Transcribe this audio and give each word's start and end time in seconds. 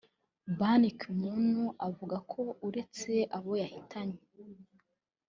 Ban 0.57 0.83
Ki 0.99 1.09
Moon 1.19 1.45
avuga 1.87 2.17
ko 2.31 2.41
uretse 2.67 3.11
abo 3.37 3.51
yahitanye 3.61 4.19